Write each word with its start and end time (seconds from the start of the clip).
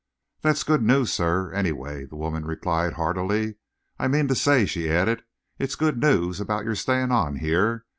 "That's 0.41 0.63
good 0.63 0.81
news, 0.81 1.13
sir, 1.13 1.51
anyway," 1.53 2.05
the 2.05 2.15
woman 2.15 2.43
replied 2.43 2.93
heartily. 2.93 3.57
"I 3.99 4.07
mean 4.07 4.27
to 4.29 4.35
say," 4.35 4.65
she 4.65 4.89
added, 4.89 5.21
"it's 5.59 5.75
good 5.75 6.01
news 6.01 6.39
about 6.41 6.65
your 6.65 6.73
staying 6.73 7.11
on 7.11 7.35
here. 7.35 7.85